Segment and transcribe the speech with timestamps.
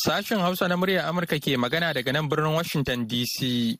[0.00, 3.76] Sashen Hausa na muryar Amurka ke magana daga nan birnin Washington DC.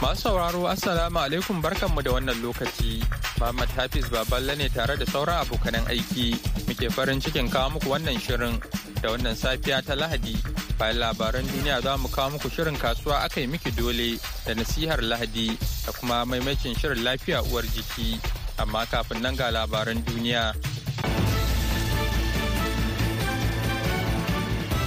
[0.00, 3.02] Masu sauraro Assalamu alaikum barkanmu da wannan lokaci.
[3.42, 6.38] Muhammad Hafiz Baballe ne tare da sauran abokanan aiki.
[6.70, 8.56] Muke farin cikin kawo muku wannan shirin
[9.02, 10.69] da wannan safiya ta Lahadi.
[10.80, 14.16] Bayan labaran duniya za mu kawo muku shirin kasuwa aka yi miki dole
[14.48, 15.52] da nasihar Lahadi
[15.84, 18.16] da kuma maimacin shirin lafiya uwar jiki.
[18.56, 20.56] Amma kafin nan ga labaran duniya.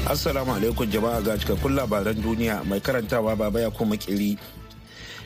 [0.10, 4.34] Assalamu alaikum jama'a ga cikakkun labaran duniya mai karantawa baba ya kuma kiri.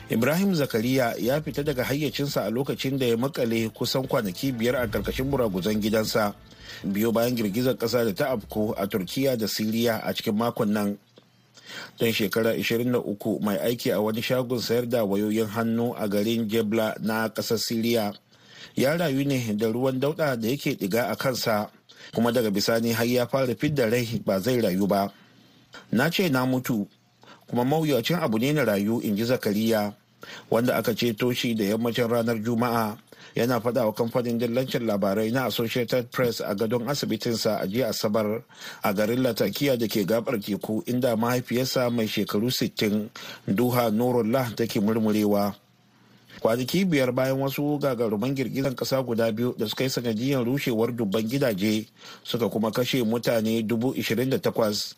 [0.08, 4.86] ibrahim zakariya ya fita daga hayyacinsa a lokacin da ya makale kusan kwanaki biyar a
[4.88, 6.32] ƙarƙashin buraguzan gidansa
[6.84, 10.98] biyo bayan girgizar kasa da ta afko a turkiya da siriya a cikin makon nan.
[11.98, 16.94] Don shekara 23 mai aiki a wani shagon sayar da wayoyin hannu a garin jebla
[17.00, 18.14] na ƙasar siriya.
[18.76, 21.70] Ya rayu ne da ruwan dauda da yake diga a kansa
[22.14, 25.12] kuma daga bisani har ya fara fidda rai ba zai rayu ba.
[25.92, 26.86] Na ce na mutu
[27.48, 29.92] kuma mawuyacin abu ne na rayu in ji zakariya
[30.50, 32.96] wanda aka ceto shi da yammacin ranar juma'a.
[33.34, 38.42] Yana faɗa wa kamfanin dillancin labarai na associated press a gadon asibitinsa a jiya asabar
[38.82, 43.08] a garin latakiya da ke gabar teku inda mahaifiyarsa mai shekaru 60
[43.48, 45.54] duha nurullah take murmurewa.
[46.40, 51.26] Kwanaki biyar bayan wasu gagaruman girgizan kasa guda biyu da suka yi sanadiyar rushewar dubban
[51.26, 51.86] gidaje
[52.22, 54.94] suka kuma kashe mutane 28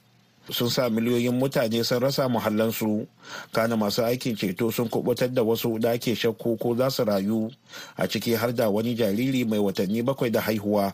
[0.52, 3.06] sun sa miliyoyin mutane sun rasa muhallansu.
[3.52, 7.50] Kana masu aikin ceto sun kuɓutar da wasu da ake shakku ko za su rayu
[7.96, 10.92] a ciki har da wani jariri mai watanni bakwai da haihuwa.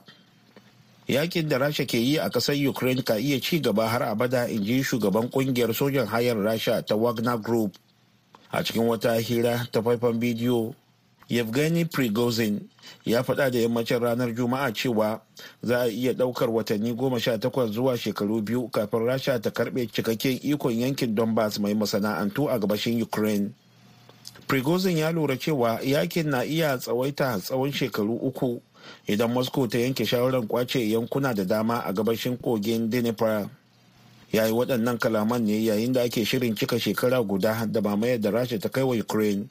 [1.08, 4.64] Yakin da rasha ke yi a ƙasar ukraine ka iya ci gaba har abada in
[4.64, 7.76] ji shugaban ƙungiyar sojan hayar rasha ta wagner group.
[8.52, 10.74] A cikin wata hira ta faifan bidiyo
[11.28, 12.60] yevgeny prigozhin
[13.04, 15.20] ya faɗa da yammacin ranar juma'a cewa
[15.62, 19.86] za a iya ɗaukar watanni goma sha takwas zuwa shekaru biyu kafin rasha ta karɓe
[19.92, 23.50] cikakken ikon yankin donbass mai masana'antu a gabashin ukraine.
[24.46, 28.60] Prigozhin ya lura cewa yaƙin na iya tsawaita tsawon shekaru uku
[29.06, 33.50] idan moscow ta yanke shawarar ƙwace yankuna da dama a gabashin kogin dnipro.
[34.32, 38.30] Ya yi waɗannan kalaman ne yayin da ake shirin cika shekara guda da mamayar da
[38.30, 39.48] rasha ta kai wa ukraine.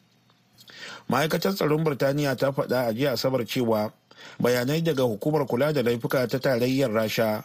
[1.10, 3.92] Ma'aikatar tsaron birtaniya ta faɗa a jiya asabar cewa
[4.40, 7.44] bayanai daga hukumar kula da laifuka ta tarayyar rasha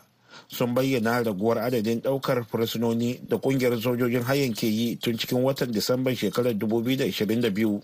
[0.48, 5.72] sun bayyana raguwar adadin ɗaukar fursunoni da ƙungiyar sojojin hayan ke yi tun cikin watan
[5.72, 7.80] disamban shekarar 2022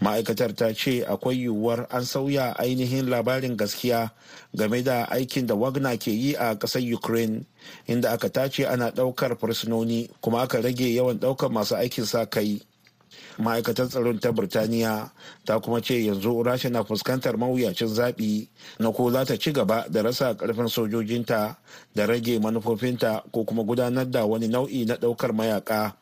[0.00, 4.10] ma'aikatar ta ce akwai yiwuwar an sauya ainihin labarin gaskiya
[4.54, 7.44] game da aikin da wagner ke yi a ƙasar ukraine
[7.86, 12.60] inda aka tace ana ɗaukar fursunoni kuma aka rage yawan ɗaukar masu aikin sa kai
[13.38, 15.10] ma'aikatar tsaron ta birtaniya
[15.44, 18.48] ta kuma ce yanzu rasha na fuskantar mawuyacin zaɓi
[18.78, 21.56] na ko za ta ci gaba da rasa ƙarfin sojojinta
[21.94, 25.96] da rage manufofinta ko kuma gudanar da wani nau'i na ɗaukar mayaka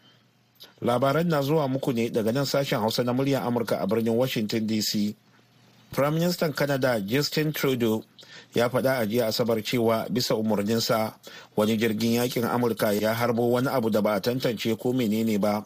[0.82, 4.66] labaran na zuwa muku ne daga nan sashen hausa na muryar amurka a birnin washington
[4.66, 5.14] dc
[5.92, 8.04] prime minister canada justin trudeau
[8.54, 11.14] ya faɗa a jiya asabar cewa bisa umarninsa
[11.56, 15.64] wani jirgin yaƙin amurka ya harbo wani abu da ba a tantance ko menene ba.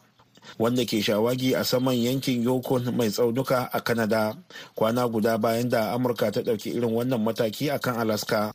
[0.59, 4.37] Wanda ke shawagi a saman yankin yokon mai tsaunuka a canada.
[4.77, 8.53] Kwana guda bayan da amurka ta ɗauki irin wannan mataki a kan alaska.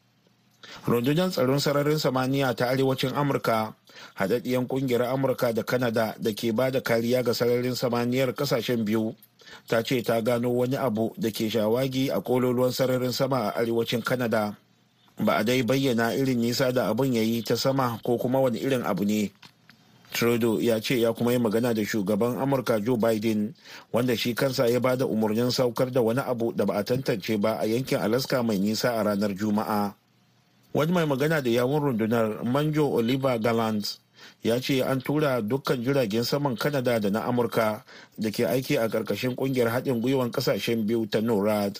[0.88, 3.74] Rundunar tsaron sararin samaniya ta arewacin amurka
[4.16, 9.16] haɗaɗɗiyar ƙungiyar amurka da canada da ke ba da kariya ga sararin samaniyar ƙasashen biyu
[9.68, 14.04] ta ce ta gano wani abu da ke shawagi a kololuwan sararin sama a arewacin
[14.04, 14.56] canada.
[15.18, 18.60] Ba a dai bayyana irin nisa da abun ya yi ta sama ko kuma wani
[18.60, 19.32] irin abu ne.
[20.14, 23.54] Trudeau ya ce ya kuma yi magana da shugaban amurka joe biden
[23.92, 27.38] wanda shi kansa ya ba da umarnin saukar da wani abu da ba a tantance
[27.38, 29.94] ba a yankin alaska mai nisa a ranar juma'a.
[30.74, 34.00] Wani mai magana da yawun rundunar manjo oliver gallant
[34.44, 37.84] ya ce an tura dukkan jiragen saman kanada da na amurka
[38.18, 41.80] da ke aiki a ƙarƙashin ƙungiyar haɗin gwiwan ƙasashen biyu ta norad.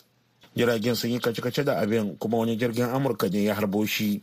[0.56, 4.22] Jiragen sun yi kace-kace da abin kuma wani jirgin amurka ne ya harbo shi.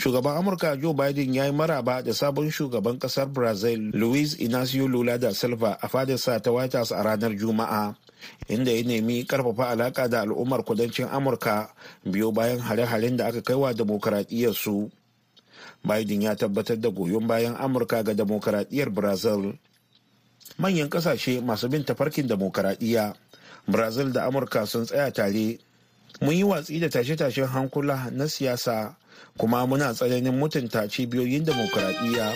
[0.00, 5.18] Shugaban amurka joe biden ya yi maraba da sabon shugaban ƙasar brazil luis inacio lula
[5.20, 7.92] da silva a fadarsa ta white house a ranar juma'a
[8.48, 11.68] inda ya nemi ƙarfafa alaka da al'ummar kudancin amurka
[12.04, 13.76] biyo bayan hare-haren da aka kaiwa
[14.56, 14.88] su
[15.84, 19.52] biden ya tabbatar da goyon bayan amurka ga demokaradiyyar brazil.
[20.58, 23.14] Manyan ƙasashe masu bin tafarkin demokaradiyya
[23.68, 25.58] brazil da amurka sun tsaya tare.
[26.20, 28.96] Mun yi watsi da tashe-tashen hankula na siyasa
[29.38, 32.34] kuma muna tsananin mutunta cibiyoyin demokuraɗiyya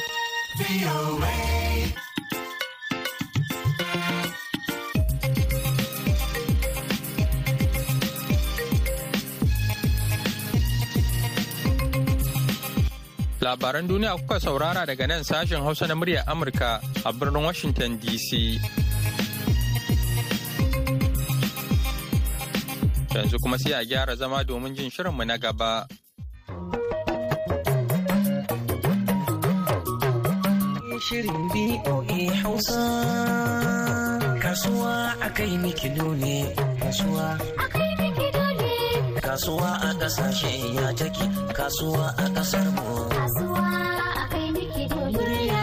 [13.44, 18.56] Labaran duniya kuka saurara daga nan sashen Hausa na muryar Amurka a birnin Washington DC.
[23.12, 25.84] Yanzu kuma sai a gyara zama domin jin shirinmu na gaba.
[31.04, 32.80] Shirin BOA Hausa.
[34.40, 36.46] Kasuwa a kai mikido ne
[36.80, 37.38] Kasuwa
[39.20, 43.73] Kasuwa a ƙasashe ya take Kasuwa a ƙasar mu.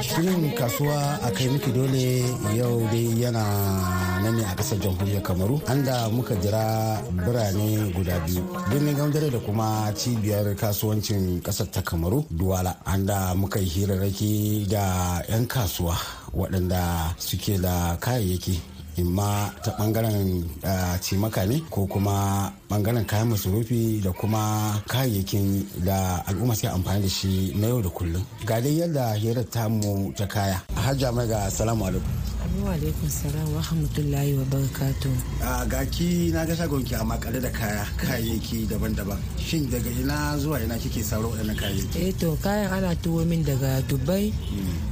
[0.02, 2.26] Shirin kasuwa a kai miki dole
[2.58, 3.44] yau dai yana
[4.24, 5.62] nan ne a ƙasar jamhuriyar Kamaru.
[5.70, 8.42] Anda muka jira birane guda biyu.
[8.70, 12.78] Birnin Gamdare da kuma cibiyar kasuwancin ƙasar ta Kamaru Duwala.
[12.86, 15.94] Anda muka yi hirarraki da 'yan kasuwa
[16.34, 18.60] waɗanda suke da kayayyaki
[18.98, 20.44] imma ta ɓangaren
[21.02, 27.10] cimaka ne ko kuma ɓangaren kayan masarufi da kuma kayayyakin da al'umma sai amfani da
[27.10, 28.24] shi na yau da kullum.
[28.46, 30.62] Ga dai yadda hirar tamu ta kaya.
[30.76, 32.21] Hajja mai ga salamu alaikum.
[32.60, 35.08] Wa alaikum salam wa rahmatullahi wa barakatu.
[35.42, 40.60] a gaki na ga shagonki a makare da kaya kayayyaki daban-daban shin daga ina zuwa
[40.60, 44.34] ina kike sauro waɗannan kayayyaki Eh to kayan ana tuwo min daga Dubai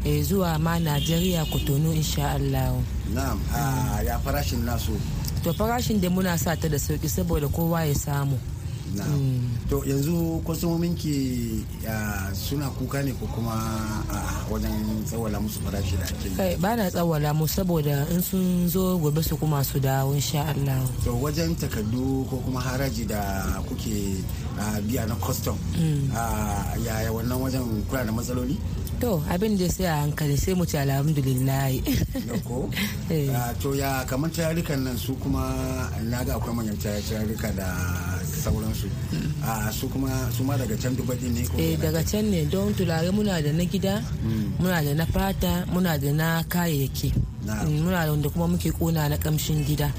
[0.08, 2.80] eh, zuwa ma Najeriya Kotonu insha Allah.
[3.14, 3.38] na'am
[4.08, 4.96] ya farashin nasu
[5.44, 8.40] To farashin da muna sa ta da sauƙi saboda kowa ya samu.
[9.70, 11.66] To yanzu kwastomominki
[12.34, 13.54] suna kuka ne ko kuma
[14.10, 18.68] a wajen tsawala musu farashi da ake Kai ba na tsawala mu saboda in sun
[18.68, 20.82] zo gobe su kuma su dawo insha Allah.
[21.04, 23.20] to wajen takardu ko kuma haraji da
[23.68, 24.18] kuke
[24.88, 25.56] biya na custom
[26.16, 28.58] ah, yaya wannan wajen kuna da matsaloli?
[29.00, 31.72] To abin da sai a hankali sai mu ci alhamdulillah.
[32.44, 32.68] ko
[33.10, 33.32] Eh.
[33.34, 35.50] Ah, to ya kamar tayarikan nan su kuma
[36.04, 37.68] na ga akwai manyan tayarika da
[38.44, 38.86] sauransu
[39.42, 42.44] Ah, su kuma su ma daga can dubai ne ko Eh daga da- can ne
[42.46, 44.04] don tulare muna da na gida,
[44.60, 47.10] muna da na fata, muna da na kayayyaki.
[47.48, 47.66] Na'am.
[47.72, 49.90] Mm, Muna da wanda kuma muke kona na kamshin gida.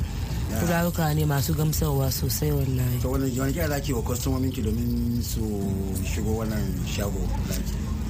[0.60, 3.00] Turaruka ne masu gamsarwa sosai wallahi.
[3.00, 5.40] to wani wani kira zaki wa kwastomomin ki domin su
[6.04, 7.22] shigo wannan shago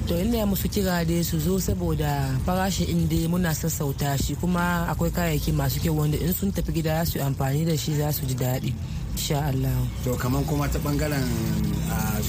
[0.07, 5.11] To ina musu kira dai su zo saboda farashi inda muna sassauta shi kuma akwai
[5.11, 8.35] kayayyaki masu kyau wanda in sun tafi gida su amfani da shi za su ji
[8.35, 8.73] daɗi.
[9.15, 9.75] Insha Allah.
[10.03, 11.23] to kamar kuma ta ɓangaren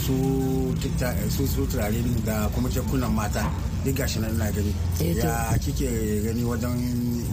[0.05, 0.75] su
[1.31, 3.51] su su turare da kuma jakunan mata
[3.85, 5.89] duk gashi nan na gani Eh, ya kike
[6.25, 6.79] gani wajen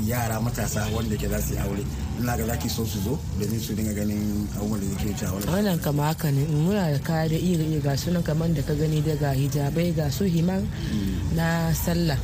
[0.10, 1.84] yara matasa wanda ke za su yi aure.
[2.20, 5.52] Ina ga zaki so su zo domin su dinga ganin abubuwan da yake wuce a
[5.52, 8.74] wannan kama haka ne muna da kaya da iri iri ga sunan kamar da ka
[8.74, 10.62] gani daga hijabai ga su himar
[11.36, 12.18] na sallah.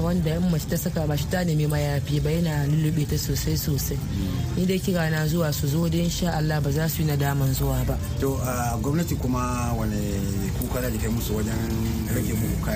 [0.00, 3.56] Wanda in mace ta saka ba shi ta nemi mayafi ba yana lullube ta sosai
[3.56, 3.98] sosai.
[4.56, 7.52] Ni dai kira na zuwa su zo da insha Allah ba za su yi nadaman
[7.54, 7.96] zuwa ba.
[8.20, 8.36] To
[8.82, 10.00] gwamnati kuma wani
[10.58, 11.60] kuka da kai musu wajen
[12.14, 12.70] rage muku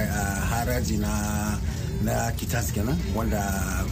[0.51, 1.11] haraji na
[2.05, 3.41] na kitas kenan wanda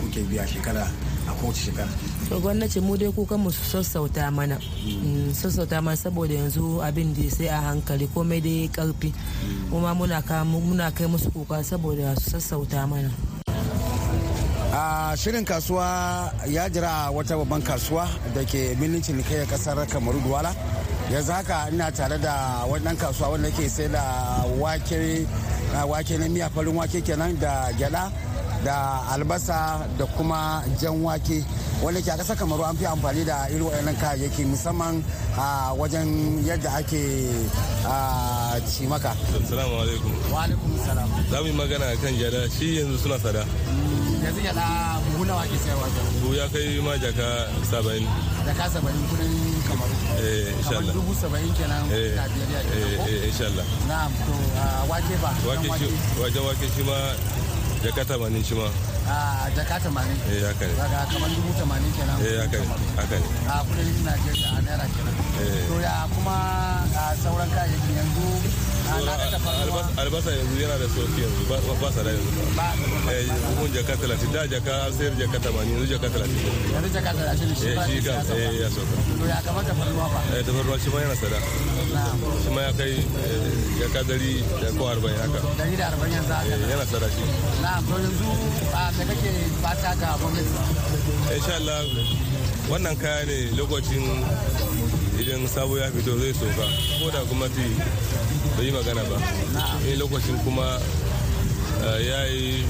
[0.01, 0.85] kuke biya shekara
[1.29, 1.89] a kowace shekara.
[2.29, 4.57] To gwamnati mu dai kukan mu sassauta mana.
[4.85, 9.13] Mm, sassauta mana saboda yanzu abin da sai a hankali komai dai ƙarfi
[9.71, 13.11] kuma muna ka- muna kai musu kuka saboda su sassauta mana.
[14.73, 20.55] A shirin kasuwa ya jira wata babban kasuwa da ke birnin cinikayyar ƙasar kamaru duwala.
[21.13, 24.01] Yanzu haka ina tare da wannan kasuwa wanda ke sai da
[24.59, 25.27] wake
[25.87, 28.13] wake na miya farin wake kenan da gyada
[28.65, 31.43] da albasa da kuma jan wake
[31.83, 35.03] wanda ke a ƙasar kamaru an fi amfani da irin waɗannan kayayyaki musamman
[35.37, 37.03] a wajen yadda ake
[37.85, 39.11] a cimaka.
[39.35, 40.13] Assalamu alaikum.
[40.33, 43.43] wa alaikum salam Za mu yi magana kan jada shi yanzu suna sada.
[44.23, 45.87] yanzu gyada buhu nawa sayarwa
[46.23, 48.03] Bu ya kai ma jaka saba'in.
[48.47, 49.33] da kasa bari kuɗin
[49.71, 50.95] kamaru Eh, insha kamar Allah.
[50.99, 53.67] dubu saba'in kenan Eh, eh, eh, insha Allah.
[53.87, 55.87] Na'am to ah, wake ba Wake shi,
[56.19, 56.99] wajen wake shi ma
[57.87, 58.67] jaka tamanin shi ma.
[59.07, 60.75] a jaka tamanin Eh, haka ne.
[60.75, 62.67] daga kamar dubu tamanin kenan Eh, haka ne.
[62.99, 63.27] Haka ne.
[63.47, 65.63] a kuɗin Najeriya a naira kenan Eh.
[65.71, 66.35] to ya kuma
[66.99, 68.27] ah, sauran kayayyaki yanzu
[68.93, 72.31] Albasa- yanzu yana da sauƙi yanzu ba ba sada yanzu.
[72.57, 72.67] ba
[73.13, 76.41] Eh, buhun jaka talatin da jaka an sayar jaka tamanin yanzu jaka talatin.
[76.73, 78.35] yanzu jaka talatin shi Eh, ba ya sauka.
[78.37, 78.95] eh, ya sauka.
[79.19, 81.39] to ya kamar tafarnuwa ba Eh, tafarnuwa shi ma yana sada.
[82.43, 85.41] Shi ma ya kai eh, jaka dari da ko arba'in haka.
[85.59, 87.25] dari da arba'in yanzu haka Eh, yana sada shi.
[87.63, 88.29] na'am to yanzu
[88.97, 89.31] me kake
[89.63, 90.53] fata ga gwamnati
[91.37, 91.81] insha Allah
[92.69, 94.05] wannan kaya ne lokacin
[95.23, 96.67] idan sabo ya fito zai soka.
[96.99, 97.67] Ko da gwamnati
[98.57, 99.17] bai yi magana ba.
[99.89, 100.67] In lokacin kuma
[102.11, 102.65] ya yi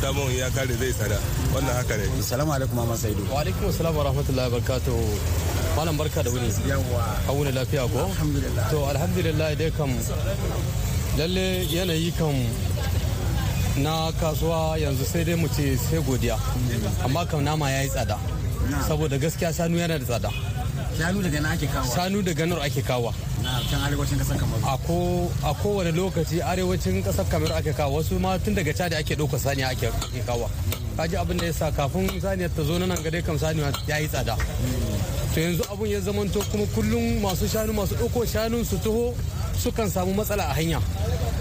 [0.00, 1.18] samun ya kare zai sada.
[1.54, 2.06] Wannan haka ne.
[2.22, 3.22] Salamu alaikum mama saidu.
[3.32, 5.02] Wa alaikum assalam wa rahmatullahi wa barakatuhu
[5.76, 6.50] malam barka da wuni.
[6.68, 7.98] Yawa a wuni lafiya ko?
[8.06, 8.64] Alhamdulillah.
[8.70, 9.90] To alhamdulillah dai kam
[11.18, 12.34] lalle yanayi kam
[13.82, 16.38] na kasuwa yanzu sai dai mu ce sai godiya.
[17.04, 18.14] Amma kam nama ya yi tsada.
[18.86, 20.30] Saboda gaskiya shanu yana da tsada.
[21.00, 24.60] Shanu daga na ake kawo shanu daga nan ake kawa na can arewacin ƙasar kamaru.
[24.68, 28.94] A ko a kowane lokaci arewacin ƙasar kamar ake kawo wasu ma tun daga cadi
[28.96, 29.88] ake ɗauka saniya ake
[30.26, 30.50] kawa
[30.96, 33.96] kaji abin da ya sa kafin saniyar ta zo na nan gare kam saniya ya
[33.96, 34.36] yi tsada.
[35.34, 39.14] To yanzu abun ya zamanto kuma kullum masu shanu masu ɗauko shanun su taho
[39.56, 40.80] sukan samu matsala a hanya.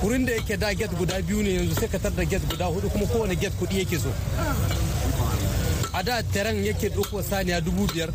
[0.01, 2.65] Wurin da yake da get guda biyu ne yanzu sai ka tar da get guda
[2.71, 4.07] huɗu kuma kowane get kuɗi yake so.
[5.93, 8.07] A da taren yake ɗauko saniya dubu biyar.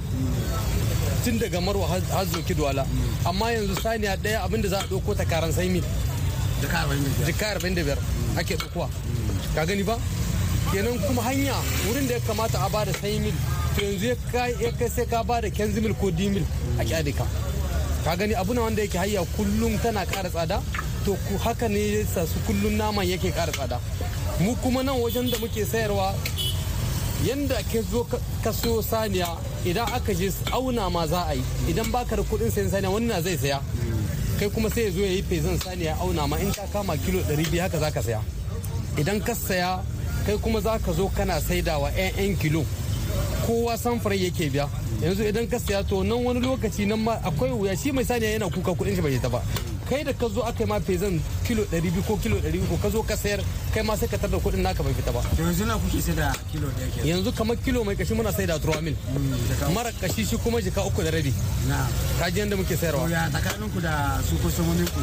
[1.25, 2.87] Tun daga marwa har zoki duwala
[3.25, 5.85] amma yanzu saniya ɗaya abin da za a ɗauko ta karan sai mil
[7.27, 7.99] jika arba'in da biyar.
[8.39, 8.89] Ake ɗaukowa.
[9.55, 9.99] Ka gani ba?
[10.73, 11.55] Kenan kuma hanya
[11.87, 13.35] wurin da ya kamata a ba da sai mil.
[13.77, 14.17] To yanzu ya
[14.79, 16.45] kai sai ka ba da kenzi mil ko di mil
[16.79, 17.27] a kyade ka.
[18.05, 20.63] Ka gani abu na wanda yake hayya kullum tana ƙara tsada?
[21.05, 23.81] To haka ne yasa su kullum naman yake ƙara tsada.
[24.41, 26.15] Mu kuma nan wajen da muke sayarwa
[27.23, 28.05] yanda ke zo
[28.43, 29.29] ka siyo saniya
[29.65, 31.43] idan aka je auna ma za a yi.
[31.69, 33.61] Idan baka da kuɗin sayan saniya wani na zai saya.
[34.39, 36.37] Kai kuma sai ya zo ya yi fezan saniya auna ma.
[36.39, 38.21] In ta kama kilo 200 haka za ka saya.
[38.99, 39.81] Idan ka saya
[40.27, 42.65] kai kuma za ka zo kana saidawa 'yan kilo.
[43.47, 44.69] Kowa samfarai yake biya.
[45.03, 47.77] Yanzu idan ka saya to nan wani lokaci nan ma akwai wuya.
[47.77, 49.41] Shi mai saniya yana kuka kuɗin shi bai ta ba.
[49.95, 53.03] Kai da ka zo aka yi ma fezan kilo 200 ko kilo 300 ka zo
[53.07, 53.39] ka sayar
[53.71, 55.23] kai ma sai ka tar da kuɗin naka bai fita ba.
[55.39, 58.47] Yanzu na kuke sai da kilo ɗaya ke yanzu kamar kilo mai kashi muna sai
[58.47, 58.97] da turuwa mil.
[59.75, 61.31] Mara kashi shi kuma jika uku da rabi.
[62.19, 63.07] Ka ji yadda muke sayarwa.
[63.11, 65.01] Ya tsakanin ku da su kusurmomin ku?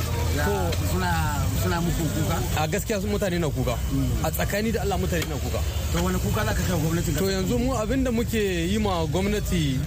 [0.91, 2.37] Suna suna muku kuka?
[2.59, 3.75] a gaskiya su mutane na kuka.
[4.23, 5.59] A tsakani da Allah mutane na kuka.
[5.95, 8.77] To wani kuka za ka kai wa gwamnatin to yanzu mu abin da muke yi
[8.77, 9.79] ma gwamnati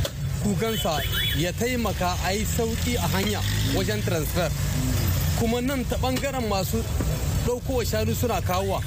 [0.45, 1.01] kukansa
[1.41, 3.41] ya taimaka a yi sauƙi a hanya
[3.75, 4.51] wajen transfer.
[5.41, 6.85] Kuma nan ta ɓangaren masu
[7.47, 8.81] ɗaukowa shanu suna kawowa.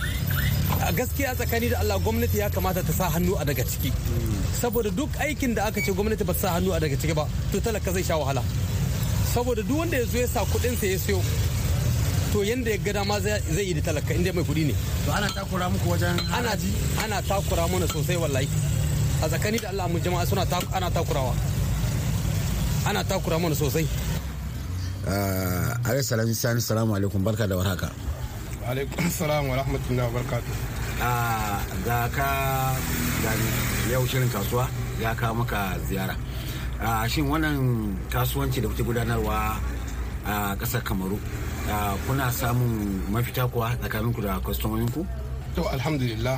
[0.87, 3.91] A gaskiya tsakani da Allah gwamnati ya kamata ta sa hannu a daga ciki.
[4.61, 7.59] Saboda duk aikin da aka ce gwamnati ba sa hannu a daga ciki ba to
[7.59, 8.43] talaka zai sha wahala.
[9.33, 11.21] Saboda duk wanda ya zo ya sa kuɗinsa ya siyo
[12.31, 14.75] to yanda ya ga dama zai yi da talaka inda mai kuɗi ne.
[15.05, 16.53] To ana takura muku wajen ana
[17.03, 18.47] ana takura mana sosai wallahi.
[19.23, 21.33] A tsakani da Allah mu jama'a suna ana takurawa.
[22.85, 23.87] Ana takura mana sosai.
[25.85, 27.89] Alaihi salam sani salamu alaikum barka da warhaka.
[28.67, 30.53] Alaikum salam wa rahmatullahi wa barakatuh.
[31.01, 32.29] Ah, ga ka
[33.23, 33.47] gani
[33.91, 34.67] yau shirin kasuwa
[35.01, 36.15] ya kawo maka ziyara.
[36.81, 39.57] Ah, shin wannan kasuwanci da kuke gudanarwa
[40.27, 41.17] a ƙasar kamaru
[41.71, 45.01] ah, kuna samun mafita kuwa tsakaninku da kwastomominku
[45.55, 46.37] to alhamdulillah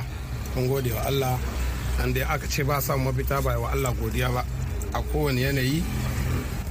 [0.56, 1.36] mun gode wa Allah.
[2.02, 4.42] An dai aka ce ba samun mafita ba wa Allah godiya ba.
[4.92, 5.82] A kowane yanayi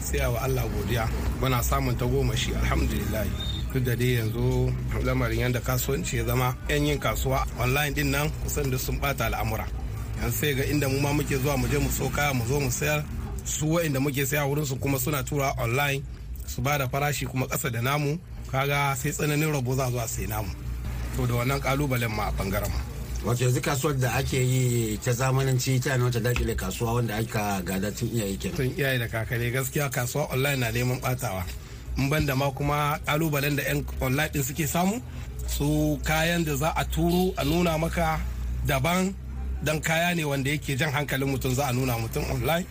[0.01, 1.05] sai wa Allah godiya.
[1.39, 3.25] Muna samun ta goma shi alhamdulillah.
[3.73, 4.73] Duk da dai yanzu
[5.05, 9.25] lamarin yadda kasuwanci ya zama yan yin kasuwa online ɗin nan kusan da sun bata
[9.25, 9.65] al'amura.
[10.21, 12.59] Yan sai ga inda mu ma muke zuwa mu je mu so kaya mu zo
[12.59, 13.03] mu sayar.
[13.45, 16.03] Su wa'inda muke saya wurin su kuma suna tura online
[16.47, 18.17] su ba da farashi kuma ƙasa da namu.
[18.51, 20.49] Kaga sai tsananin rabo za a zo a sai namu.
[21.15, 22.88] To da wannan kalubalen ma a ɓangaren mu.
[23.25, 27.61] Wato yanzu kasuwar da ake yi ta zamananci ta ne wata daƙile kasuwa wanda aka
[27.61, 28.55] gada tun iyaye kenan.
[28.57, 31.43] Tun iyaye da kakare gaskiya kasuwa online na neman batawa
[31.97, 35.01] in ban da ma kuma kalubalen da yan online din suke samu
[35.47, 38.19] su kayan da za a turo a nuna maka
[38.65, 39.13] daban
[39.63, 42.65] dan kaya ne wanda yake jan hankalin mutum za a nuna mutum online.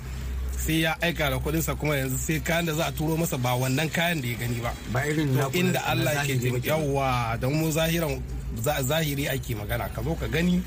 [0.59, 3.51] Sai ya aika da kudinsa kuma yanzu sai kayan da za a turo masa ba
[3.53, 4.73] wannan kayan da ya gani ba.
[4.93, 8.23] Ba irin na- inda na Allah ke zahiri ba jin yawa don mu zahiran za-
[8.63, 9.89] zahiri ake magana.
[9.95, 10.63] Ka zo ka gani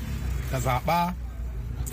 [0.50, 1.14] ka zaɓa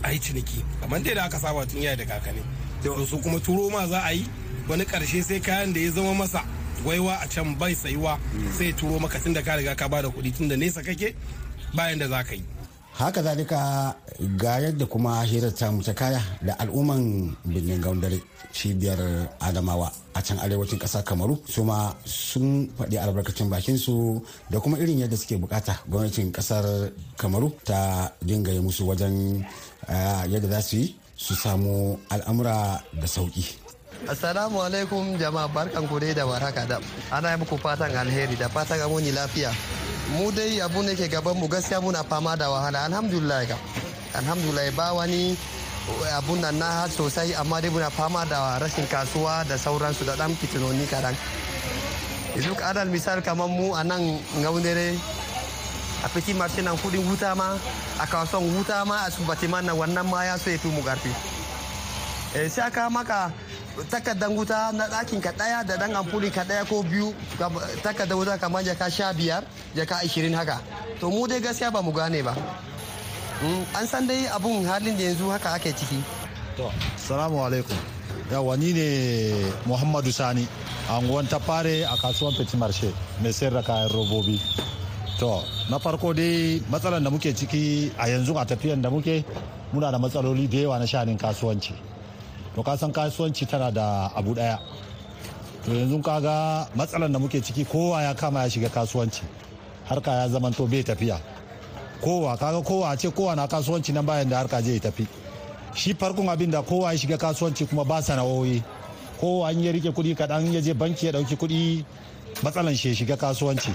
[0.04, 0.64] a yi ciniki.
[0.82, 2.42] Kamar dai da aka saba tun yaya da kakanni.
[2.84, 4.26] To su kuma turo ma za a yi
[4.68, 6.44] wani ƙarshe sai kayan da ya zama masa
[6.84, 8.18] gwaiwa a can bai sayuwa
[8.58, 10.82] sai ya turo maka tun da ka riga ka ba da kuɗi tun da nesa
[10.82, 11.14] kake
[11.76, 12.44] bayan da za ka yi.
[13.00, 13.96] Haka zalika
[14.36, 18.20] ga yadda kuma hirar ta ta kaya da al'umman birnin gaundare
[18.52, 19.00] cibiyar
[19.40, 21.40] adamawa a can arewacin ƙasar kamaru.
[21.48, 24.20] Su ma sun faɗi albarkacin bakin su
[24.52, 29.46] da kuma irin yadda suke buƙata gwamnatin ƙasar kamaru ta dinga yi musu wajen
[29.88, 33.69] ah, yadda za su yi su samu al'amura da sauƙi.
[34.08, 36.80] Assalamu alaikum jama'a barkan ku dai da warhaka da
[37.12, 39.52] ana muku fatan alheri da fatan amoni lafiya.
[40.16, 43.58] Mu dai abu ne ke gaban mu gaskiya muna fama da wahala alhamdulillah ga.
[44.16, 45.36] Alhamdulillah ba wani
[46.16, 50.32] abun nan na sosai amma dai muna fama da rashin kasuwa da sauransu da dan
[50.32, 51.16] fitinoni kadan.
[52.40, 54.00] Yanzu adal misal kamar mu a nan
[54.40, 54.96] ngaunere
[56.04, 57.58] a fiti marshe nan kuɗin wuta ma
[58.00, 61.12] a kasuwan wuta ma a subati nan wannan ma ya so ya fi mu ƙarfi
[62.36, 63.34] eh sai aka maka
[63.90, 67.14] takardar wuta na ɗakin ka ɗaya da ɗan amfuli ka ɗaya ko biyu
[67.84, 69.44] takardar wuta kamar jaka sha biyar
[69.76, 70.60] jaka ashirin haka.
[71.00, 72.36] To mu dai gaskiya ba mu gane ba.
[73.76, 76.04] An san dai abun halin da yanzu haka ake ciki.
[76.58, 77.78] To salamu alaikum.
[78.32, 78.88] Yawa ni ne
[79.66, 80.48] muhammadu sani
[80.90, 84.38] anguwan ta fare a kasuwan petit marché mai sayar da kayan robobi.
[85.20, 89.24] To na farko dai matsalar da muke ciki a yanzu a tafiyan da muke
[89.74, 91.74] muna da matsaloli da yawa na shanin kasuwanci.
[92.56, 94.60] To ka san kasuwanci tana da abu ɗaya
[95.66, 99.22] to yanzu kaga matsalar da muke ciki kowa ya kama ya shiga kasuwanci.
[99.90, 101.20] Harka ya zama to bai tafiya.
[102.02, 105.08] Kowa kaga kowa ce kowa na kasuwanci nan bayan da harka zai tafi.
[105.76, 108.64] Shi farkon abin da kowa ya shiga kasuwanci kuma ba sana'o'i.
[109.20, 111.84] Kowa an ya riƙe kuɗi kaɗan ya je banki ya ɗauki kuɗi
[112.44, 113.72] matsalan shi ya shiga kasuwanci.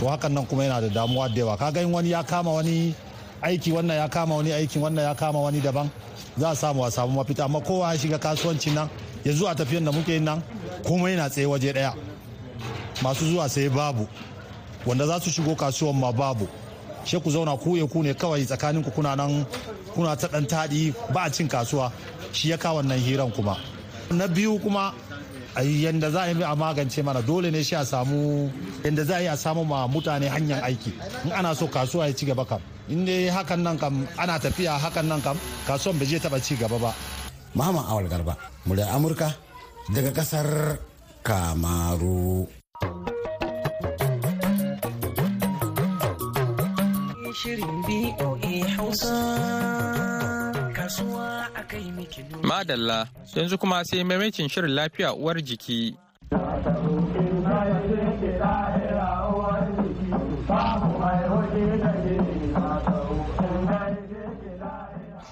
[0.00, 1.56] To hakan nan kuma yana da damuwa da yawa.
[1.56, 2.94] Kaga in wani ya kama wani
[3.42, 5.88] aiki wannan ya kama wani aikin wannan ya kama wani daban.
[6.38, 7.44] Za a samu a samu mafita.
[7.44, 8.88] Amma kowa ya shiga kasuwanci nan
[9.24, 10.42] ya zuwa tafiyan da muke nan
[10.84, 11.94] kuma yana tsaye waje ɗaya
[13.02, 14.08] masu zuwa sai babu.
[14.86, 16.48] Wanda za su shigo kasuwan ma babu.
[17.04, 19.46] She ku zauna ku ya ku ne kawai tsakanin ku kuna nan
[19.94, 21.92] kuna ta dan taɗi ba a cin kasuwa.
[22.32, 23.56] Shi ya kawo wannan hiran kuma.
[24.10, 24.92] Na biyu kuma
[25.62, 28.50] yanda za a yi a magance mana dole ne shi a samu
[28.84, 30.92] yanda za a yi a samu ma mutane hanyar aiki.
[31.24, 32.60] In ana so kasuwa ya ci gaba kam.
[32.88, 35.36] In dai hakan nan kam ana tafiya hakan nan kam
[35.66, 36.92] kasuwan bai je taba ci gaba ba
[37.54, 38.34] Muhammad Awal Garba,
[38.66, 39.30] muryar Amurka
[39.94, 40.78] daga ƙasar
[41.22, 42.46] Kamaru.
[47.34, 49.14] Shirin BOA Hausa
[50.74, 51.92] kasuwa a kai
[52.42, 55.94] Madalla, yanzu kuma sai maimacin shirin lafiya uwar jiki.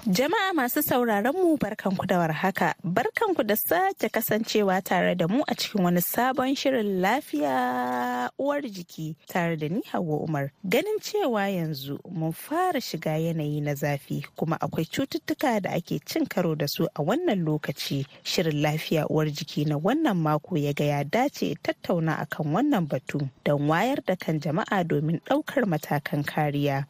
[0.05, 5.55] Jama'a masu sauraron mu barkanku da warhaka, barkanku da sake kasancewa tare da mu a
[5.55, 10.51] cikin wani sabon shirin lafiya uwar jiki tare da ni Hauwa Umar.
[10.67, 16.25] Ganin cewa yanzu mun fara shiga yanayi na zafi kuma akwai cututtuka da ake cin
[16.25, 18.05] karo da su a wannan lokaci.
[18.23, 23.29] Shirin lafiya uwar jiki na wannan mako ya ga ya dace tattauna akan wannan batu
[23.45, 26.87] don wayar da kan jama'a domin ɗaukar matakan kariya.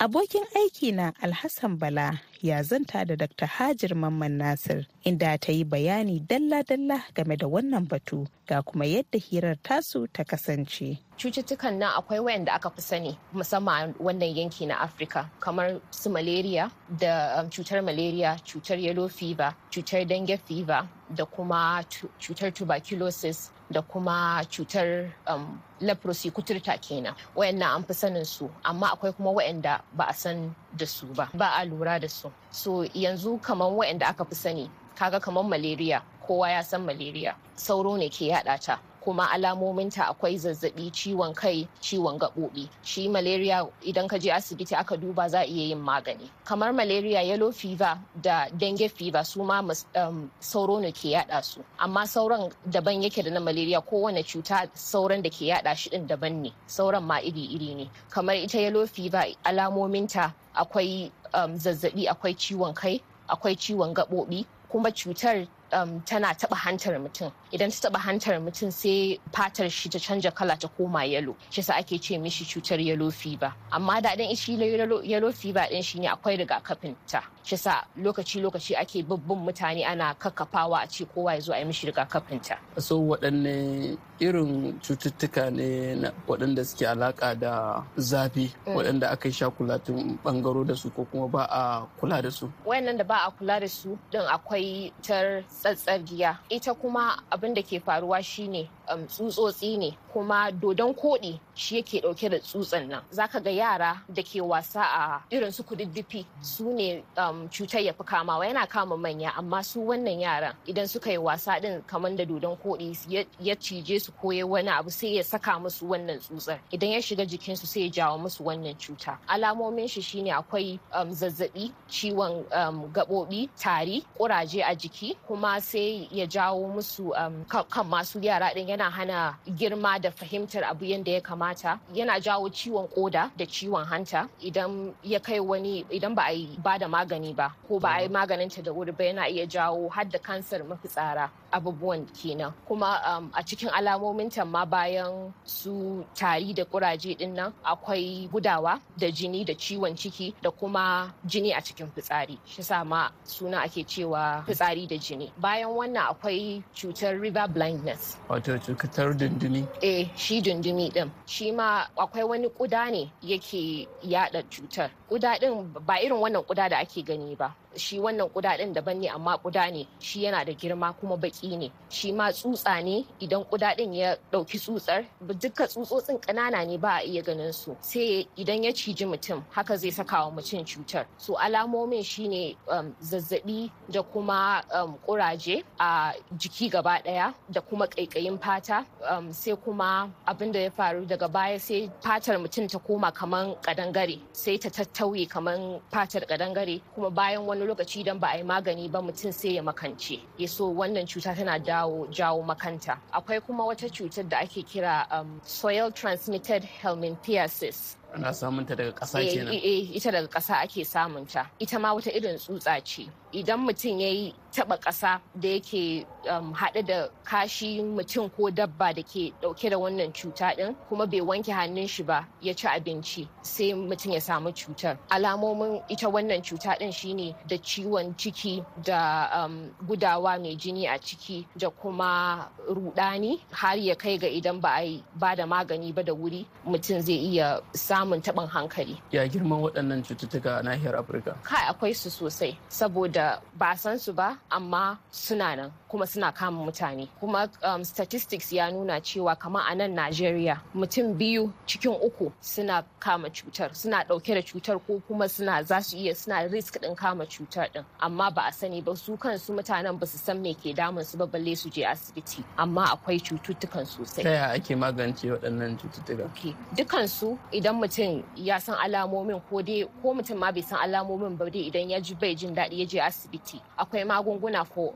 [0.00, 3.46] Abokin aiki na Alhassan Bala ya zanta da Dr.
[3.46, 9.18] Hajir Mamman Nasir inda ta yi bayani dalla-dalla game da wannan batu ga kuma yadda
[9.18, 10.98] hirar tasu ta kasance.
[11.16, 16.70] Cututtukan nan akwai wayanda aka fi sani musamman wannan yanki na Afirka kamar su malaria
[16.98, 20.82] da um, cutar malaria, cutar yellow fever, cutar dengue fever
[21.14, 21.84] da kuma
[22.18, 28.86] cutar tuberculosis da kuma cutar um, leprosy kuturta kenan wayannan an fi sanin su amma
[28.94, 32.82] akwai kuma wayanda ba a san da su ba ba a lura da su so
[32.94, 37.32] yanzu kamar wayanda aka fi sani kaga kamar malaria kowa ya san malaria.
[37.56, 42.68] Sauro ne ke yada ta kuma alamominta akwai zazzaɓi ciwon kai ciwon gaɓoɓi.
[42.84, 46.28] Shi malaria idan ka je asibiti aka duba za a iya yin magani.
[46.44, 49.62] Kamar malaria yellow fever da dengue fever su ma
[49.96, 51.64] um, sauro ne ke yada su.
[51.78, 56.06] Amma sauran daban yake da na malaria kowane cuta sauran da ke yada shi din
[56.06, 56.52] daban ne.
[56.68, 57.90] Sauran ma iri-iri ne.
[58.10, 64.90] Kamar ita yellow fever alamominta akwai um, zazzaɓi akwai ciwon kai akwai ciwon gaɓoɓi kuma
[64.90, 67.32] cutar um, tana taba hantar mutum.
[67.52, 71.62] Idan ta taba hantar mutum sai fatar shi ta canja kala ta koma yalo shi
[71.62, 73.52] sa ake ce mishi cutar yellow fever.
[73.72, 77.22] Amma da dan shi yellow fever din shine akwai rigakafin ta.
[77.42, 81.58] Shi sa lokaci lokaci ake babbin mutane ana kakkafawa a ce kowa ya zo a
[81.58, 82.56] yi mishi rigakafin ta.
[82.78, 85.96] So waɗanne irin cututtuka ne
[86.28, 91.44] waɗanda suke alaka da zafi waɗanda aka yi shakulatin bangaro da su ko kuma ba
[91.50, 92.50] a kula da su.
[92.66, 96.38] Wayannan da ba a kula da su din akwai tar tsatsargiya.
[96.50, 98.68] Ita kuma abin da ke faruwa shine
[99.06, 103.02] tsutsotsi ne kuma dodon koɗi shi yake ɗauke da tsutsan nan.
[103.12, 107.92] Zaka ga yara da ke wasa a irin su kududdufi su ne um, cutar ya
[107.92, 112.16] fi kamawa yana kama manya amma su wannan yaran idan suka yi wasa din kamar
[112.16, 116.18] da dodon koɗi ya cije su ko ya wani abu sai ya saka musu wannan
[116.20, 116.58] tsutsar.
[116.72, 119.18] Idan ya shiga jikinsu sai ya jawo musu wannan cuta.
[119.28, 126.08] Alamomin shi shine akwai um, zazzaɓi ciwon um, gaɓoɓi tari ƙuraje a jiki kuma sai
[126.12, 131.10] ya jawo musu um, kan masu yara din yana hana girma da fahimtar abu yadda
[131.12, 131.78] ya kamata.
[131.94, 134.28] Yana jawo ciwon koda da ciwon hanta.
[134.42, 138.02] Idan ya kai wani idan ba a yi ba da magani ba ko ba a
[138.02, 142.52] yi maganinta da wuri ba yana iya jawo har da kansar mafitsara abubuwan kenan.
[142.66, 148.80] Kuma um, a cikin alamomin ma bayan su tari da kuraje ɗin nan akwai gudawa
[148.96, 152.38] da jini da ciwon ciki da kuma jini a cikin fitsari.
[152.46, 155.30] Shi sa ma suna ake cewa fitsari da jini.
[155.38, 158.16] Bayan wannan akwai cutar river blindness.
[158.28, 159.66] Wato cutar dundumi.
[159.82, 161.10] Eh shi dundumi din.
[161.26, 164.90] Shi ma akwai wani kuda ne yake yada cutar.
[165.08, 167.54] Kuda din ba irin wannan kuda da ake gani ba.
[167.76, 171.56] Shi wannan kuda din daban ne amma kuda ne shi yana da girma kuma baki
[171.58, 171.70] ne.
[171.88, 176.98] Shi ma tsutsa ne idan kuda din ya ɗauki tsutsar dukkan tsutsotsin kanana ne ba
[176.98, 177.76] a iya ganin su.
[177.80, 181.06] Sai idan ya ciji mutum haka zai saka wa mutum cutar.
[181.18, 187.86] So alamomin shine um, zazzaɓi da kuma um, kuraje a jiki gaba ɗaya da kuma
[187.86, 188.84] kaikayin fata.
[189.08, 193.54] Um, sai kuma abin da ya faru daga baya sai fatar mutum ta koma kaman
[193.62, 198.36] kadangare sai ta tattauye kaman fatar kadangare kuma bayan wani wani lokaci idan ba a
[198.38, 200.20] yi magani ba mutum sai ya makance.
[200.38, 202.98] Ya so wannan cuta tana dawo jawo makanta.
[203.12, 207.96] Akwai kuma wata cutar da ake kira um, soil transmitted helminthiasis.
[208.14, 209.54] Ana samun ta daga ƙasa kenan.
[209.54, 213.08] eh ita daga ƙasa ake samun ta ita ma wata irin tsutsa ce.
[213.32, 218.92] Idan mutum ya yi taɓa ƙasa da yake um, haɗe da kashi mutum ko dabba
[218.92, 222.66] da ke ɗauke da wannan cuta ɗin kuma bai wanke hannun shi ba ya ci
[222.66, 224.98] abinci sai mutum ya samu cutar.
[225.10, 230.98] Alamomin ita wannan cuta ɗin shine da ciwon ciki da um, gudawa mai jini a
[230.98, 236.02] ciki da kuma rudani har ya kai ga idan ba a ba da magani ba
[236.02, 238.96] da wuri mutum zai iya samun taɓin hankali.
[239.12, 241.32] Ya girman waɗannan cututtuka a nahiyar afirka?
[241.44, 245.72] Kai akwai su sosai saboda ba san su ba amma suna nan.
[245.90, 247.08] Kuma suna kama mutane.
[247.20, 252.84] Kuma um, statistics ya nuna cewa kamar a nan Najeriya mutum biyu cikin uku suna
[253.00, 256.94] kama cutar suna ɗauke da cutar ko kuma suna za su iya suna risk din
[256.94, 260.54] kama cutar din amma ba a sani ba su kansu mutanen ba su san me
[260.54, 262.44] ke damun su ba balle su je asibiti.
[262.56, 264.22] Amma akwai cututtukan sosai.
[264.22, 266.24] Ta yaya ake magance waɗannan cututtuka?
[266.30, 266.54] Okay.
[266.76, 271.50] dukansu idan mutum ya san alamomin ko dai ko mutum ma bai san alamomin ba
[271.50, 273.60] dai idan ya ji bai jin daɗi ya je asibiti.
[273.78, 274.94] Akwai magunguna ko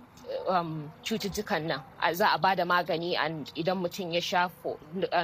[0.48, 1.80] um, cututtukan nan
[2.14, 3.16] za a ba da magani
[3.54, 4.48] idan mutum ya sha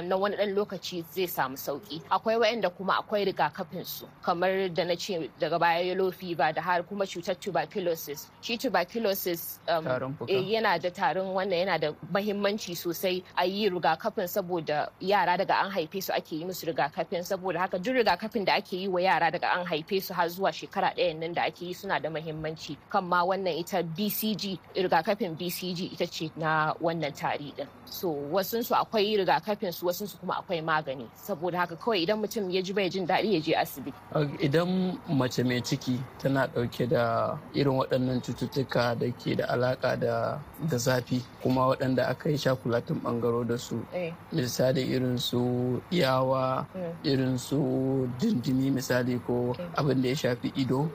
[0.03, 4.83] na wani ɗan lokaci zai samu sauƙi akwai wayanda kuma akwai rigakafin su kamar da
[4.83, 8.29] na ce daga baya yellow fever da har kuma cutar tuberculosis.
[8.41, 9.85] Shi tuberculosis um,
[10.27, 15.71] yana da tarin wannan yana da mahimmanci sosai a yi rigakafin saboda yara daga an
[15.71, 17.23] haife su ake yi musu rigakafin.
[17.23, 20.51] Saboda haka duk rigakafin da ake yi wa yara daga an haife su har zuwa
[20.51, 22.77] shekara ɗayan nan da ake yi suna da mahimmanci.
[22.89, 27.67] Kan ma wannan ita bcg rigakafin bcg ita ce na wannan tari din.
[27.85, 31.07] So wasunsu akwai rigakafin su wasunsu kuma akwai magani.
[31.15, 33.97] Saboda haka kawai idan mutum ya ji bai jin daɗi ya je asibiti.
[34.39, 40.39] Idan mace mai ciki tana ɗauke da irin waɗannan cututtuka da ke da alaƙa da
[40.69, 43.83] da zafi kuma waɗanda aka yi shakulatin ɓangaro da su
[44.31, 46.65] misali irin su yawa
[47.03, 50.89] irin su dindimi misali ko abin da ya shafi ido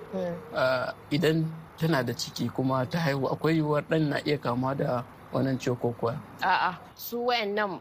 [1.11, 1.45] idan
[1.77, 5.77] tana da ciki kuma ta haihu akwai yiwuwar ɗan na iya kama da wannan ciwo
[5.77, 6.17] kuwa?
[6.43, 7.81] A'a su wayannan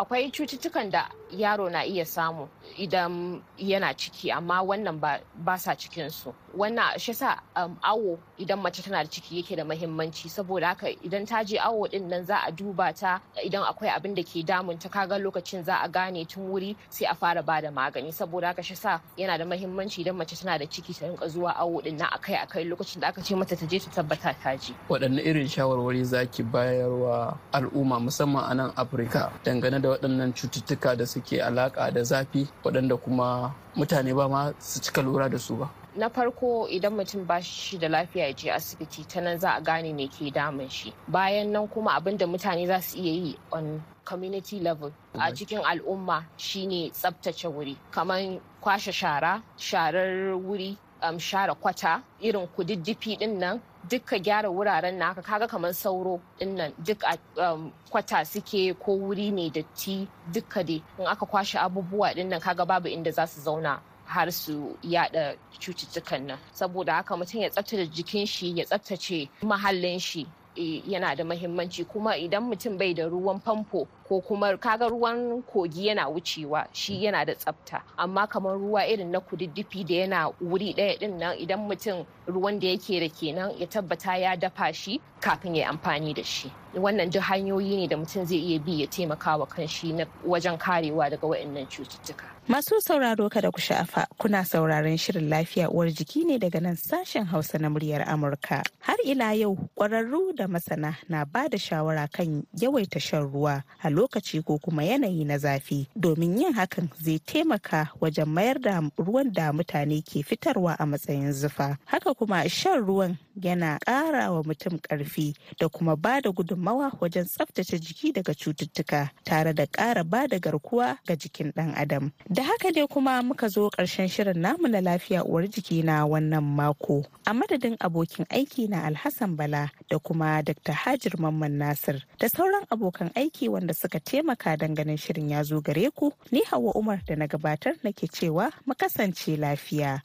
[0.00, 6.32] akwai cututtukan da yaro na iya samu idan yana ciki amma wannan ba sa cikinsu.
[6.56, 10.88] Wannan shi sa um, awo idan mace tana da ciki yake da mahimmanci saboda haka
[11.04, 14.42] idan ta je awo ɗin nan za a duba ta idan akwai abin da ke
[14.42, 18.10] damun ta kaga lokacin za a gane tun wuri sai a fara ba da magani.
[18.12, 21.52] Saboda haka shi sa yana da mahimmanci idan mace tana da ciki ta rinka zuwa
[21.56, 24.56] awo ɗin nan akai akai lokacin da aka ce mata ta je ta tabbata ta
[24.56, 24.72] je.
[24.88, 31.06] Waɗanne irin shawarwari zaki bayarwa al'umma musamman a nan afirka dangane da waɗannan cututtuka da
[31.06, 35.70] suke alaƙa da zafi waɗanda kuma mutane ba ma su cika lura da su ba.
[35.96, 39.60] Na farko idan mutum ba shi da lafiya ya je asibiti ta nan za a
[39.60, 40.92] gane me ke damun shi.
[41.08, 45.62] Bayan nan kuma abin da mutane za su iya yi on community level a cikin
[45.64, 47.76] al'umma shine tsabtace wuri.
[47.90, 54.98] Kamar kwashe shara sharar wuri um, share kwata irin kududdufi ɗin nan dukka gyara wuraren
[54.98, 57.16] naka kaga kamar sauro ɗin nan duk a
[57.52, 60.82] um, kwata suke ko wuri mai datti dukka dai.
[60.98, 65.36] In aka kwashe abubuwa ɗin nan kaga babu inda za su zauna har su yada
[65.60, 66.38] cututtukan nan.
[66.52, 70.26] Saboda haka mutum ya tsaftace jikin shi ya tsaftace mahallin shi.
[70.56, 71.84] Yana da mahimmanci.
[71.84, 77.04] Kuma idan mutum bai da ruwan famfo ko kuma kaga ruwan kogi yana wucewa shi
[77.04, 77.82] yana da tsafta.
[77.98, 82.58] Amma kamar ruwa irin na kududdufi da yana wuri ɗaya ɗin nan idan mutum ruwan
[82.60, 86.50] da yake da kenan ya tabbata ya dafa shi kafin ya amfani da shi.
[86.74, 89.94] Wannan duk hanyoyi ne da mutum zai iya bi ya taimaka wa kanshi
[90.26, 92.24] wajen karewa daga waɗannan cututtuka.
[92.50, 97.24] Masu sauraro kada ku sha'afa kuna sauraron shirin lafiya uwar jiki ne daga nan sashen
[97.24, 98.62] Hausa na muryar Amurka.
[98.80, 103.88] Har ila yau ƙwararru da masana na ba da shawara kan yawaita shan ruwa a
[103.88, 109.30] lokaci ko kuma yanayi na zafi domin yin hakan zai taimaka wajen mayar da ruwan
[109.32, 111.78] da mutane ke fitarwa a matsayin zufa.
[111.86, 117.24] Haka kuma shan ruwan yana ƙara wa mutum ƙarfi da kuma ba da gudunmawa wajen
[117.24, 122.12] tsaftace jiki daga cututtuka tare da ƙara ba da garkuwa ga jikin ɗan adam.
[122.30, 126.42] Da haka ne kuma muka zo ƙarshen shirin namu na lafiya uwar jiki na wannan
[126.44, 127.04] mako.
[127.26, 130.72] A madadin abokin aiki na Alhassan Bala da kuma Dr.
[130.72, 135.90] Hajir Mamman Nasir da sauran abokan aiki wanda suka taimaka ganin shirin ya zo gare
[135.94, 140.00] ku, ni Hauwa Umar da na gabatar nake cewa mu kasance lafiya.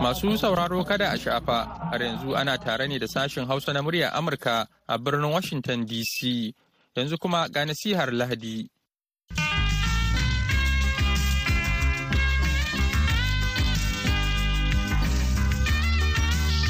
[0.00, 1.58] Masu sauraro kada a shafa,
[1.92, 6.54] har yanzu ana tare ne da sashen Hausa na murya Amurka a birnin Washington DC.
[6.96, 8.66] Yanzu kuma ga nasihar Lahadi.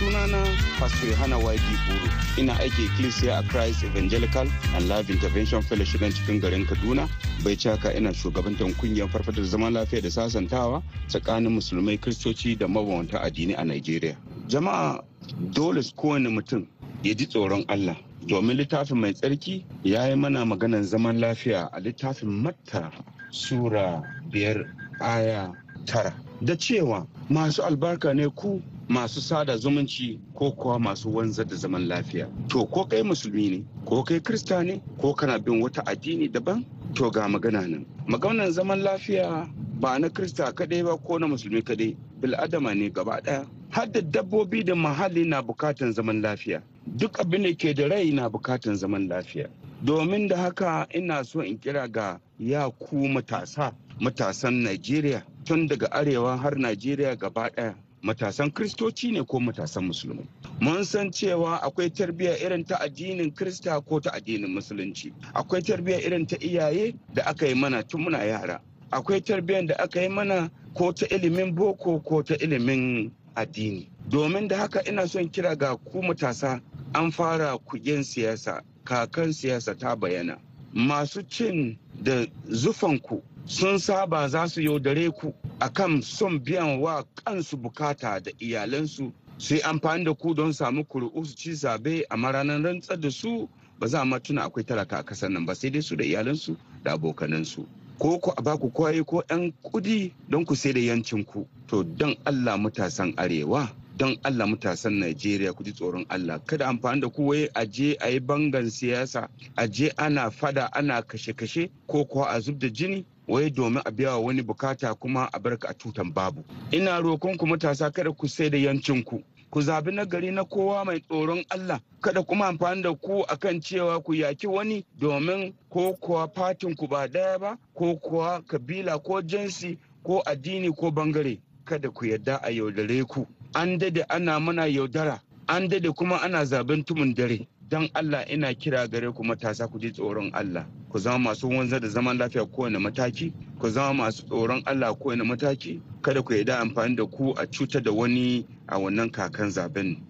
[0.00, 0.42] Sunana
[0.80, 2.08] pastor yohana waidi buru.
[2.36, 7.06] Ina aiki ecclesia a christ evangelical and life intervention fellowship cikin garin kaduna.
[7.44, 13.20] Bai caka ina shugabantar ƙungiyar farfadar zaman lafiya da sasantawa tsakanin musulmai kristoci da mabawanta
[13.20, 14.16] addini a nigeria.
[14.48, 15.04] Jama'a
[15.52, 16.66] dole kowane mutum
[17.02, 21.80] ya ji tsoron allah domin littafin mai tsarki ya yi mana maganar zaman lafiya a
[21.80, 22.90] littafin matta
[23.30, 24.64] sura biyar
[25.00, 25.52] aya
[25.84, 26.14] tara.
[26.42, 31.86] Da cewa masu albarka ne ku masu sada zumunci ko kuwa masu wanzar da zaman
[31.88, 32.26] lafiya.
[32.48, 36.64] To ko kai musulmi ne ko kai krista ne ko kana bin wata addini daban
[36.94, 37.86] to ga magana nan.
[38.08, 39.46] Maganar zaman lafiya
[39.80, 44.00] ba na krista kadai ba ko na musulmi kadai bil'adama ne gaba ɗaya har da
[44.00, 46.60] dabbobi da muhalli na bukatan zaman lafiya.
[46.96, 49.46] Duk abin da ke da rai na bukatan zaman lafiya.
[49.84, 55.86] Domin da haka ina so in kira ga ya ku matasa matasan najeriya tun daga
[55.92, 60.26] arewa har najeriya gaba ɗaya matasan kristoci ne ko matasan musulmai?
[60.60, 65.12] Mun san cewa akwai tarbiyya irin ta addinin krista ko ta addinin musulunci.
[65.34, 68.60] Akwai tarbiyya irin ta iyaye da aka yi mana tun muna yara.
[68.92, 73.88] Akwai tarbiyyar da aka yi mana ko ta ilimin boko ko ta ilimin addini.
[74.08, 76.60] Domin da haka ina son kira ga ku matasa
[76.94, 80.38] an fara kugen siyasa kakan siyasa ta bayana
[80.72, 85.34] masu cin da zufanku sun saba za su yaudare ku.
[85.60, 89.12] Akan son biyan wa kansu buƙata da iyalansu.
[89.38, 93.10] Su yi amfani da ku don samu kuri'u su ci zaɓe a maranar rantsar da
[93.10, 96.04] su ba za ma tuna akwai talaka a ƙasar nan ba sai dai su da
[96.04, 97.66] iyalansu da abokanansu.
[97.98, 101.46] Ko ku a baku kwaye ko yan kuɗi don ku sai da yancin ku.
[101.68, 103.68] To don allah matasan arewa
[104.00, 106.40] don Allah matasan Najeriya ku ji tsoron Allah.
[106.46, 110.70] Kada amfani da ku wai a je a yi bangan siyasa a je ana fada
[110.72, 115.28] ana kashe-kashe ko kuwa a zub da jini wai domin a biya wani buƙata kuma
[115.32, 116.44] a barka a tutan babu.
[116.72, 119.22] Ina roƙon ku matasa kada ku sai da yancin ku.
[119.60, 121.80] Zabi na gari na kowa mai tsoron Allah.
[122.00, 126.86] Kada kuma amfani da ku akan cewa ku yaki wani domin ko kuwa fatin ku
[126.86, 131.38] ba ɗaya ba ko kuwa kabila ko jinsi ko addini ko ɓangare.
[131.64, 133.26] Kada ku yadda a yaudare ku.
[133.54, 135.20] An daɗe ana mana yaudara.
[135.48, 137.46] An daɗe kuma ana zaɓen tumun dare.
[137.68, 140.66] Don Allah ina kira gare ku matasa ku ji tsoron Allah.
[140.90, 145.22] Ku zama masu wanzar da zaman lafiya kowane mataki ku zama masu tsoron Allah kowane
[145.24, 145.80] mataki.
[146.02, 150.02] Kada ku yarda amfani da ku a cutar da wani a wannan kakan zaɓen.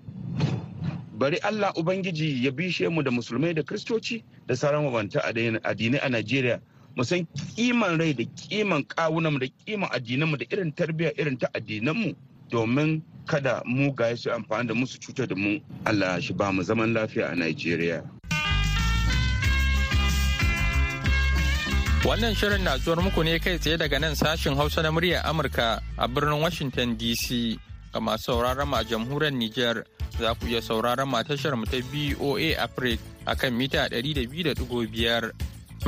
[1.19, 6.09] Bari Allah Ubangiji ya bishe mu da musulmai da kristoci da sauran mabanta addinai a
[6.09, 6.61] Najeriya.
[6.97, 11.49] Mu san kiman rai da kiman kawunanmu da kiman addinanmu da irin tarbiyya irin ta
[11.55, 12.15] addinanmu
[12.51, 15.61] domin kada mu ga su amfani da musu cutar da mu.
[15.85, 18.20] Allah shi ba mu zaman lafiya a Najeriya.
[22.05, 25.81] Wannan shirin na zuwar muku ne kai tsaye daga nan sashin Hausa na muryar Amurka
[25.99, 27.59] a birnin Washington DC.
[27.93, 29.85] Ga masu sauraron mu a jamhuriyar Nijar
[30.19, 35.33] za ku iya sauraron mu a tashar mu ta BOA Africa a kan mita 200.5.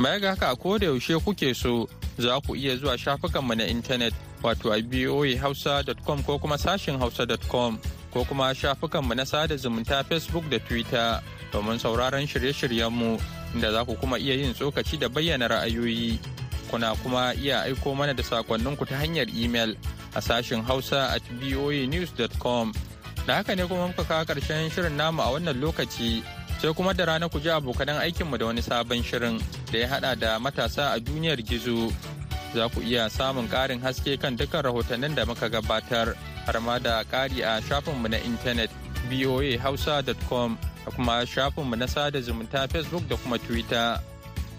[0.01, 4.13] Baya ga haka a koda yaushe kuke so za ku iya zuwa shafukanmu na intanet
[4.43, 7.79] wato a boahausa.com ko kuma sashin hausa.com
[8.13, 11.21] ko kuma shafukanmu na sada zumunta Facebook da Twitter
[11.51, 13.17] domin sauraron shirye-shiryenmu
[13.53, 16.19] inda za ku kuma iya yin tsokaci da bayyana ra'ayoyi.
[16.69, 19.77] Kuna kuma iya aiko mana da sakonninku ta hanyar imel
[20.15, 22.73] a sashin hausa at boanews.com.
[23.27, 26.23] Da haka ne kuma muka kawo ƙarshen shirin namu a wannan lokaci
[26.61, 29.39] sai kuma da rana ku ji abokanan aikinmu da wani sabon shirin
[29.71, 31.93] da ya haɗa da matasa a duniyar gizo.
[32.53, 36.13] Za ku iya samun ƙarin haske kan dukkan rahotannin da muka gabatar
[36.45, 38.69] har ma da ƙari a shafinmu na intanet
[39.09, 43.99] voahausa.com da kuma shafinmu na sada zumunta Facebook da kuma Twitter.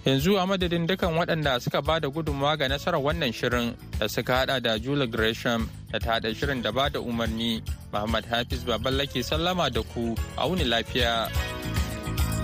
[0.04, 4.36] Yanzu a madadin dukan waɗanda suka ba da gudunmawa ga nasarar wannan shirin da suka
[4.36, 9.24] hada da Julie Gresham da ta hada shirin da ba da umarni Muhammad Hafiz Baballake
[9.24, 11.30] sallama da ku a wuni lafiya.